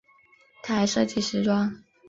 [0.63, 1.83] 她还设计时装。